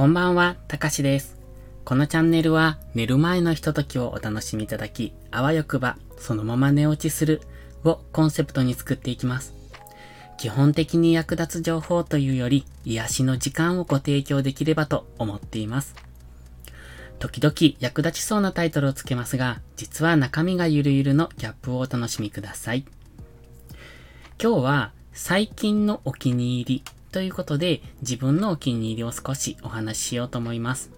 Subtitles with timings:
[0.00, 1.36] こんばんは、たかしです。
[1.84, 7.42] このチャンネルは寝る前のひとときをお楽しみいただき、あわよくばそのまま寝落ちする
[7.84, 9.52] をコンセプトに作っていきます。
[10.38, 15.94] 基本的に役立つ情報というより癒しの時間をご提供できればと思っています。
[17.18, 22.86] 時々役立ちそうなタイトルをつけますが、実は中身がゆるゆるのギャップをお楽しみください。
[24.42, 30.90] 今日は最近のお気に入りということで、自分のお気に入りを少しお話ししようと思います。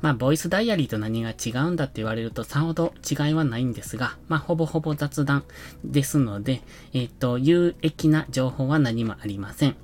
[0.00, 5.44] まあ、ボイスダイアリーと何が違うんだって言われるとさほど違いはないんですが、まあ、ほぼほぼ雑談
[5.84, 9.76] ですので、えっ、ー、と、有益な情報は何もありません。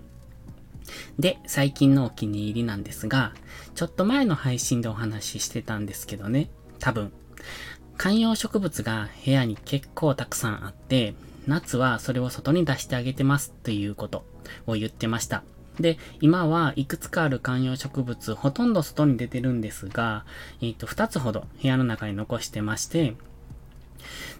[1.19, 3.33] で、最近のお気に入りなんですが、
[3.75, 7.13] ちょっと前の配信でお話ししてたんですけどね、多分、
[7.97, 11.15] 観葉植物が部屋に結構たくさんあって、
[11.47, 14.25] 夏はそれを外に出してあげてますということ
[14.67, 15.43] を言ってました。
[15.81, 20.25] で、今はいくつかある観葉植物、ほとんど外に出てるんですが、
[20.61, 23.15] えっ、と、2つほど部屋の中に残してまして、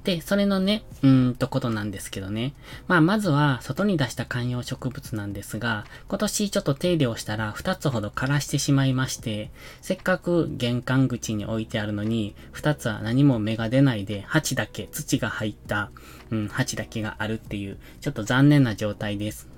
[0.05, 2.55] で、それのね、うーんとことなんですけどね。
[2.89, 9.51] まあ、まずは外に出した観葉植物なんですが、今年ちょっと手入れをしたら2つほど枯らしてしまいまして、
[9.81, 15.91] せっかく玄関口に置いてあるのに、2つは何も芽が出ないで、鉢だけ、土が入った、
[16.31, 19.52] うん、鉢だけがあるっていう、ちょっと残念な状態です。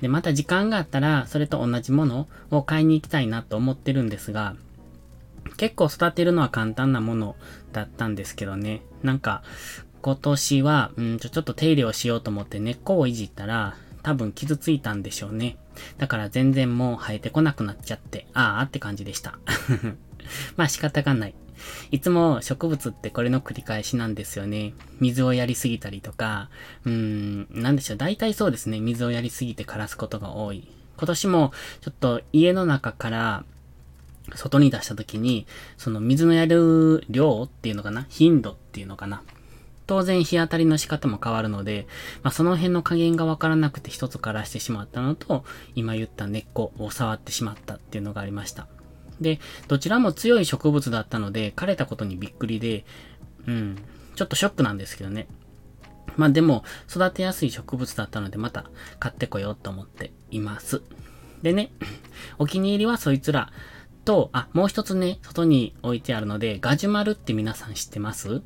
[0.00, 4.56] で、また時間があったら、それと同じものを買いに行きたいなと思ってるんですが、
[5.56, 7.36] 結構育てるのは簡単なもの
[7.72, 8.82] だったんですけどね。
[9.02, 9.42] なんか、
[10.02, 15.56] 今年は、うんちょ、ちょっと手入れをしようと思って根っこをいじったら、多分傷ついたんでしょうね。
[15.98, 19.38] だから全然もう生えてこなくなっちゃって、ああって感じでした。
[20.56, 21.34] まあ仕方がない。
[21.90, 24.74] いつも植物ってこれの繰り返しなんですよね。
[25.00, 26.48] 水をやりすぎたりとか、
[26.84, 27.96] うーん、なんでしょう。
[27.96, 28.80] 大体そうですね。
[28.80, 30.68] 水をやりすぎて枯らすことが多い。
[30.96, 33.44] 今年もちょっと家の中から
[34.34, 38.06] 外に出した時に、その水のやる量っていうのかな？
[38.08, 39.22] 頻度っていうのかな？
[39.86, 41.86] 当然日当たりの仕方も変わるので、
[42.24, 45.44] まあ、その辺の加減がわからなくて一つからしてしまったのと、
[45.76, 48.66] 今言った根っこを触ってしまったっていうのがありました。
[49.20, 52.84] で、どちらも強い植物だったので、枯れたことにびっくりで、
[53.46, 53.76] うん、
[54.14, 55.26] ちょっとショックなんですけどね。
[56.16, 58.64] まあでも、育てやすい植物だったので、また
[58.98, 60.82] 買ってこようと思っています。
[61.42, 61.70] でね、
[62.38, 63.52] お気に入りはそいつら
[64.04, 68.42] と、あ、もう一つね、外に置いてあるので、ガジュマルって皆さん知ってます？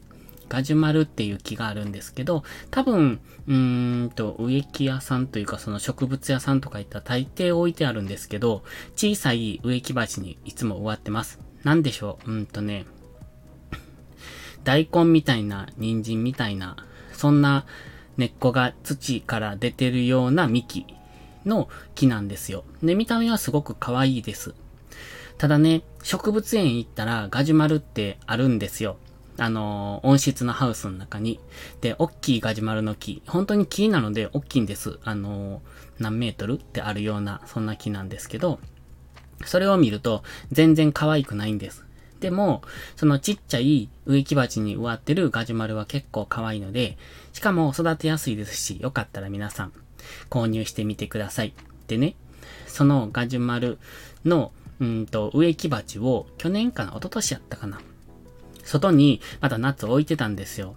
[0.51, 8.63] ガジュマルっていう木があるんですけど、多分、うーんと、植木屋さんというかその植物屋さんとか行ったら大抵置いてあるんですけど、
[8.97, 11.39] 小さい植木鉢にいつも植わってます。
[11.63, 12.31] なんでしょう？
[12.31, 12.85] うんとね、
[14.65, 16.77] 大根みたいな、人参みたいな、
[17.13, 17.65] そんな
[18.17, 20.85] 根っこが土から出てるような幹
[21.47, 22.65] の木なんですよ。
[22.83, 24.55] で、見た目はすごく可愛いです。
[25.39, 28.97] ただね、植物園行ったらガジュマルってあるんですよ。
[29.41, 31.41] あのー、温室のハウスの中に。
[31.81, 33.23] で、大きいガジュマルの木。
[33.27, 34.99] 本当に木なので大きいんです。
[35.03, 35.61] あのー、
[35.99, 38.61] 何メートルってあるような、そんな木なんですけど、
[39.47, 41.87] それを見ると全然可愛くないんです。
[42.21, 42.61] でも、
[42.97, 46.99] そのちっちゃい植木鉢に植わってるガジュマルは結構可愛いので、
[47.33, 49.73] しかも育てやすいですし、よかったら皆さん
[50.29, 51.55] 購入してみてください。
[51.89, 52.15] でね、
[52.67, 53.79] そのガジュマル
[54.27, 57.81] の、うんと、植木鉢を去年かな、一昨年やったかな。
[58.71, 60.77] 外にまたナッツ置いてたんですよ。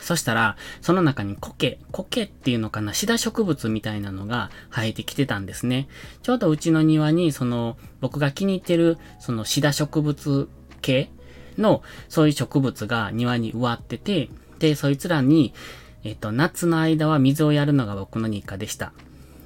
[0.00, 5.86] そしたら、その中に苔、苔っていうのかな、シダ植物みたいなのが生えてきてたんですね。
[6.22, 10.48] ちょうどうちの庭に、その、僕が気に入ってる、そのシダ植物
[10.82, 11.10] 系
[11.56, 15.54] の、そういう植物が庭に植わってて、で、そいつらに、
[16.02, 18.92] えっと、夏の間は水をやるのが僕の日課でした。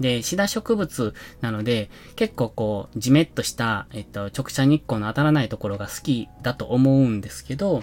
[0.00, 7.82] で、シダ植物なので、結構こう、じめっとした、えっと、直射日光の当たらないところが好きだと思うんですけど、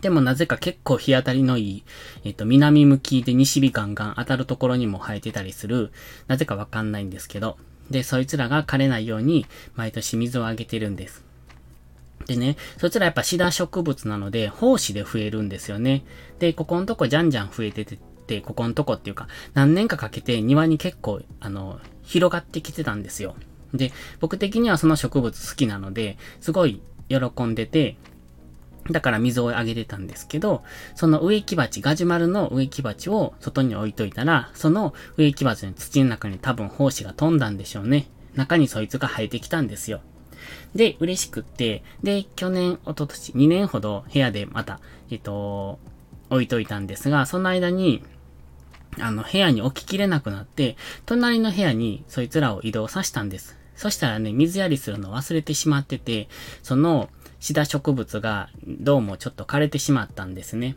[0.00, 1.84] でもなぜか結構日当たりのいい、
[2.24, 5.90] えっと、南向きで西日ガンガン当たるところにも生えてたりする、
[6.28, 7.56] なぜかわかんないんですけど、
[7.90, 11.24] で、そいつらが枯れないように、毎年水をあげてるんです。
[12.26, 16.04] でね、そいつらやっぱシダ植物なので、胞子で増えるんですよね。
[16.38, 17.98] で、ここのとこじゃんじゃん増えてて、、
[18.40, 23.34] ここのとこっていうか、何年かかけて庭に結構、あの、広がってきてたんですよ。
[23.72, 27.96] で、僕的にはその植物好きなので、すごい喜んでて、
[28.90, 30.62] だから水をあげてたんですけど、
[30.94, 38.08] その植木鉢、ガジュマルの植木鉢を外に置いといたら、その植木鉢の土の中に多分胞子が飛んだんでしょうね。
[38.34, 40.00] 中にそいつが生えてきたんですよ。
[40.74, 44.80] で、嬉しくって、で、去年、一昨年、2年ほど部屋でまた、
[45.10, 45.78] えっと、
[46.30, 48.02] 置いといたんですが、その間に、
[49.00, 53.56] あの、部屋に置ききれなくなって、隣の部屋にそいつらを移動させたんです。
[53.74, 56.28] そしたらね、水やりするの忘れてしまってて、
[56.62, 57.10] その
[57.40, 60.76] シダ植物がどうもちょっと枯れてしまったんですね。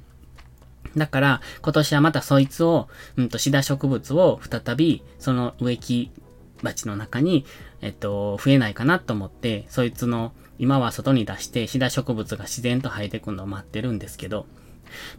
[0.96, 6.12] だから、今年はまたそいつを、うんと、シダ植物を再び、その植木
[6.64, 7.46] 鉢の中に、
[7.82, 14.46] えっと、増えないかなと思って、そいつの、今は外に出して、シダ植物が自然と生えてくるのを待ってるんですけど、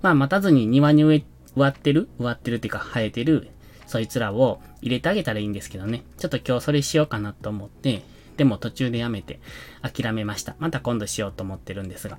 [0.03, 1.25] まあ、待たずに庭に植え、
[1.57, 2.09] 植わってる？
[2.19, 3.49] 植わってるっていうか、生えてる、
[3.87, 6.05] そいつらを入れてあげたらいいんですけどね。
[6.19, 8.03] ちょっと今日それしようかなと思って、
[8.37, 9.41] でも途中でやめて
[9.83, 10.57] 諦めました。
[10.59, 12.19] また今度しようと思ってるんですが。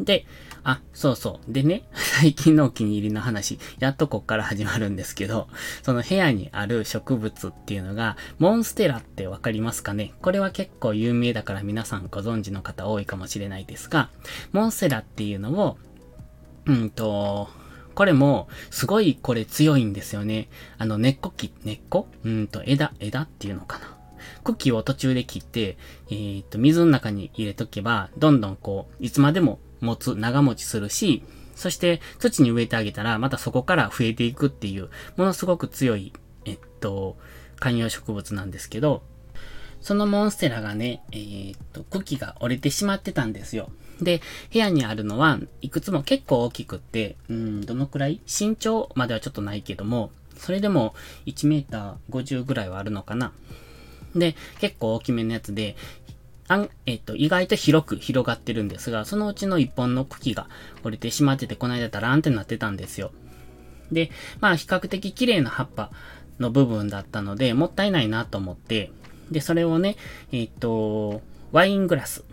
[0.00, 0.26] で、
[0.64, 1.52] あ、そうそう。
[1.52, 5.48] でね、 最近のお気に入りの話、やっとこっから始まるんですけど、
[5.82, 10.12] その部屋にある植物っていうのが、モンステラってわかりますかね？
[10.20, 14.10] これは結構有名だから皆さんご存知の方多いかもしれないですが、
[14.52, 15.78] モンステラっていうのを、
[16.66, 17.48] うんと、
[17.94, 20.48] これも、すごいこれ強いんですよね。
[20.78, 22.08] あの、根っこき、根っこ？
[22.24, 23.96] うんと、枝、枝っていうのかな。
[24.42, 31.22] 茎を途中で切って、えー、っと、水の中に入れとけば、どんどんこう、いつまでも持つ、長持ちするし、
[31.54, 36.12] そして土に植えてあげたら、またそこから増えていくっていう、ものすごく強い、
[36.44, 37.16] えっと、
[37.60, 39.02] 観葉植物なんですけど、
[39.80, 43.70] そのモンステラがね、えー、っと、茎が折れてしまってたんですよ。
[44.00, 44.20] で、
[44.52, 48.20] 部屋にあるのは、いくつも結構大きくって、うん、どのくらい？
[48.26, 50.94] 身長まではちょっとないけども、それでも
[51.26, 53.32] 1メーター50ぐらいはあるのかな。
[54.14, 55.76] で、結構大きめのやつで、
[56.46, 60.48] あん、えっ、と、意外と広く広がってるんですが、そのうちの一本の茎が
[60.82, 63.12] 折れてしまってて、この間ダラーンってなってたんですよ。
[63.90, 65.90] で、まあ比較的綺麗な葉っぱ
[66.38, 68.90] の部分だったので、もったいないなと思って、
[69.30, 69.96] で、それをね、
[70.32, 72.24] えっ、と、ワイングラス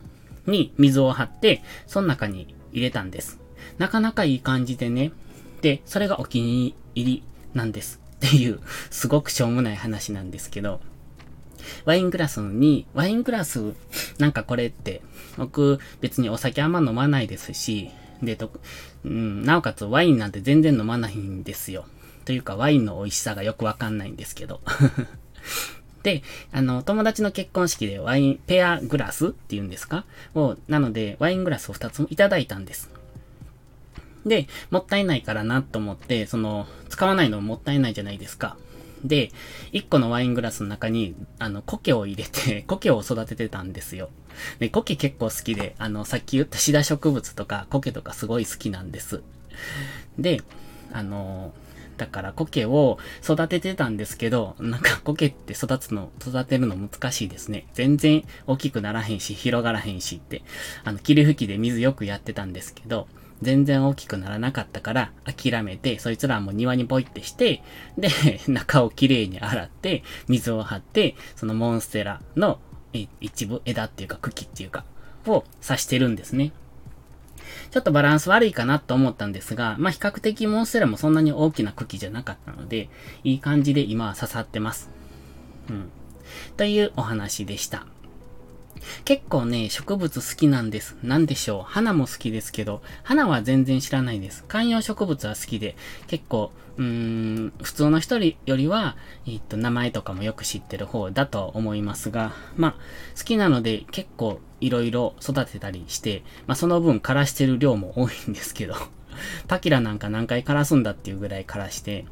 [0.45, 3.39] に水を張って、その中に入れたんです。
[3.77, 5.11] なかなかいい感じでね。
[5.61, 7.23] で、それがお気に入り
[7.53, 8.01] なんです。
[8.15, 8.59] っていう、
[8.89, 10.81] すごくしょうもない話なんですけど、
[11.85, 13.73] ワイングラスに、ワイングラス、
[14.19, 15.01] なんかこれって、
[15.37, 17.89] 僕別にお酒あんま飲まないですし、
[18.21, 18.51] で、と、
[19.03, 21.85] うん、なおかつワインなんて全然飲まないんですよ。
[22.25, 24.61] というかワインの美味しさがよくわかんないんですけど。
[26.03, 30.05] で、あの、友達の結婚式でワイン、ペアグラスっていうんですか？
[30.35, 32.89] を、なので、ワイングラスを2つもいただいたんです。
[34.25, 38.55] で、もったいないからなと思って、その、使わないのもったいないじゃないですか。
[39.03, 39.31] で、
[39.73, 44.09] 1個のワイングラスの中に、あの、苔を入れて、 苔を育ててたんですよ。
[44.59, 49.21] で、苔結構好きで、あの、さっき言ったシダ植物とか苔とかすごい好きなんです。
[50.19, 50.41] で、
[50.93, 51.53] あの、
[52.01, 57.67] だから苔を育ててたんですけど、なんか苔って育つの、育てるの難しいですね。
[57.73, 60.41] 全然大きくならへんし、広がらへんしって、
[60.83, 63.07] あの、霧吹きで水よくやってたんですけど、
[63.43, 67.61] 全然大きくならなかったから諦めて、そいつらも庭にポイってして、
[67.99, 68.09] で、
[68.49, 72.59] 中をきれいに洗って、水を張って、そのモンステラの
[73.19, 74.85] 一部、枝っていうか茎っていうか、
[75.27, 76.51] を刺してるんですね。
[77.71, 82.89] ちょっとバランス悪いかなと思ったんですが、まあ、比較的モンステラもそんなに大きな茎じゃなかったので、
[83.23, 84.89] いい感じで今は刺さってます。
[85.69, 85.89] うん。
[86.57, 87.85] というお話でした。
[89.05, 90.97] 結構ね、植物好きなんです。
[91.03, 91.63] なんでしょう。
[91.63, 94.43] 花も好きですけど、花は全然知らないです。
[94.47, 95.75] 観葉植物は好きで、
[96.07, 98.95] 結構、うーん、普通の人よりは、
[99.27, 102.71] えっと、名前とかもよく知ってる方だと思いますが、まあ、
[103.17, 108.75] 好きなので結構いろいろ育てたりして、まあ、その分枯らしてる量も多いんですけど、
[109.49, 112.05] パキラなんか何回枯らすんだっていうぐらい枯らして、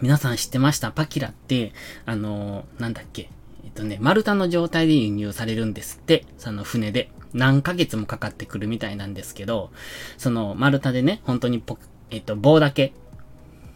[0.00, 0.90] 皆さん知ってました？
[0.90, 1.72] パキラって、
[2.06, 3.28] あのー、なんだっけ？
[3.74, 7.10] とね、丸太の状態で輸入されるんですって、その船で。
[7.34, 9.70] 何ヶ月もかかってくるみたいなんですけど、
[10.16, 11.78] その丸太でね、本当にポ、
[12.10, 12.92] えっと、棒だけ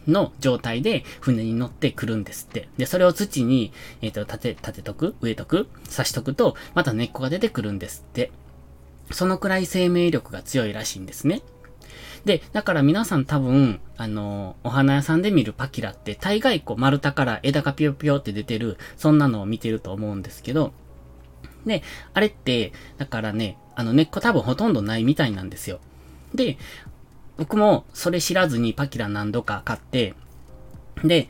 [0.07, 2.69] の状態で船に乗ってくるんですって。
[2.77, 8.31] で、それを土に、えっ、と、立て、立てとく植えとく刺しとくと、また根っこが出てくるんですって。
[9.11, 11.41] そのくらい生命力が強いらしいんですね。
[12.25, 20.73] で、だから皆さん多分、あの、お花屋さんで見るパキラって、大概こう丸太から枝がピヨピヨって出てる、そんなのを見てると思うんですけど、
[21.65, 21.83] で、
[22.13, 25.79] あれって、だからね、あの根っこ多分ほとんどないみたいなんですよ。
[26.33, 26.57] で、
[27.37, 30.13] 僕もそれ知らずにパキラ何度か買って、
[31.03, 31.29] で、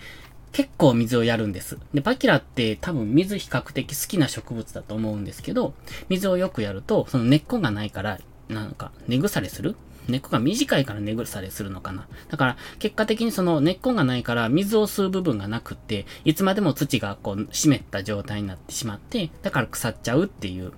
[0.52, 1.78] 結構水をやるんです。
[1.94, 5.74] で、パキラって多分水比較的好きな植物だと思うんですけど、
[6.10, 8.20] 水をよくやると、その根っこがないから、
[8.50, 9.76] なんか、根腐れする？
[10.08, 12.08] 根っこが短いから根腐れするのかな？
[12.30, 20.74] だから、結果的にその根っこがないから水を吸う部分がなくって、いつまでも土がこう湿った状態になってしまって、だから腐っちゃうっていう。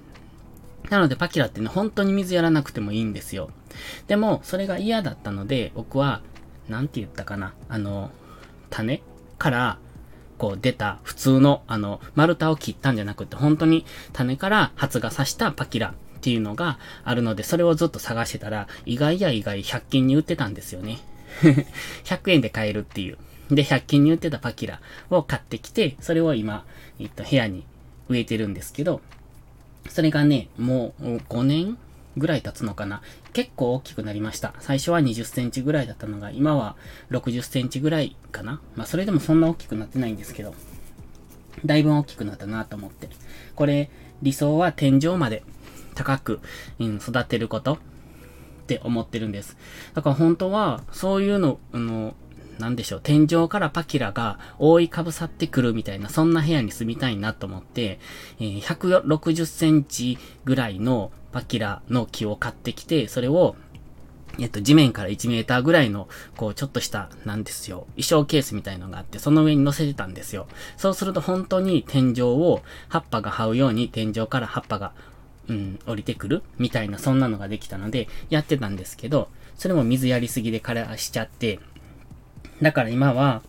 [0.89, 3.51] なのでパキラってね、本当に水やらなくてもいいんですよ。
[4.07, 6.21] でも、それが嫌だったので、僕は、
[6.67, 7.53] なんて言ったかな？
[7.69, 8.11] あの、
[8.69, 9.01] 種
[9.37, 9.77] から、
[10.37, 20.99] こう出た普通の、あの、丸太を切ったんじゃなくて、本当に種から発芽さしたパキラっていうのがあるので、それをずっと探してたら、意外や意外100均に売ってたんですよね。
[22.05, 23.17] 100円で買えるっていう。
[23.49, 26.63] で、100均に売ってたパキラを買ってきて、それを今、
[26.99, 27.65] えっと、部屋に
[28.07, 29.01] 植えてるんですけど、
[29.89, 31.77] それがね、もう5年
[32.17, 33.01] ぐらい経つのかな。
[33.33, 34.53] 結構大きくなりました。
[34.59, 36.75] 最初は20センチぐらいだったのが、今は
[37.09, 38.61] 60センチぐらいかな。
[38.75, 40.53] まあ、それでもそんな大きくなってないんですけど、
[41.65, 43.09] だいぶ大きくなったなと思って。
[43.55, 43.89] これ、
[44.21, 45.43] 理想は天井まで
[45.95, 46.39] 高く、
[46.79, 47.77] うん、育てることっ
[48.67, 49.57] て思ってるんです。
[49.93, 52.15] だから本当は、そういうの、あの、
[52.59, 57.99] なんでしょう、天井からパキラが覆いかぶさってくるみたいな、そんな部屋に住みたいなと思って、
[58.39, 63.55] えー、160センチぐらいのパキラの木を買ってきて、それを、
[64.39, 66.07] えっと、地面から1メーターぐらいの、
[66.37, 70.47] こう、ちょっとした、なんですよ、衣装ケースみたいのがあって、その上に乗せてたんですよ。
[70.77, 74.93] そうすると本当に天井を、葉っぱが這うように天井から葉っぱが、
[75.47, 81.59] うん、降りてくるみたいな、そんなのができたので、やってたんですけど、それも水やりすぎで枯らしちゃって、
[82.61, 83.41] だから今は、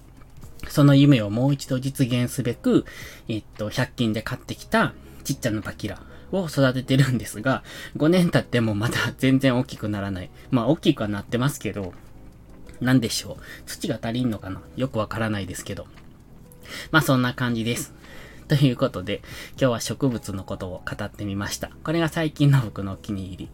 [0.68, 2.84] その夢をもう一度実現すべく、
[3.28, 4.94] えっと、100均で買ってきた
[5.24, 7.62] ちっちゃなパキラを育ててるんですが、
[7.96, 10.30] 5年経ってもまだ全然大きくならない。
[10.50, 11.92] まあ大きくはなってますけど、
[12.80, 13.42] なんでしょう。
[13.66, 15.86] 土が足りんのかなよくわからないですけど。
[16.90, 17.94] まあそんな感じです。
[18.52, 21.70] ということで、今日は植物のことを語ってみました。
[21.84, 23.48] これが最近の僕のお気に入り。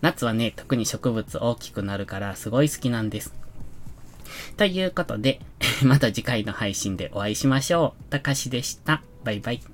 [0.00, 3.34] 夏はね、特に植物大きくなるからすごい好きなんです。
[4.56, 5.40] ということで、
[5.82, 8.04] また次回の配信でお会いしましょう。
[8.10, 9.02] たかしでした。
[9.24, 9.73] バイバイ。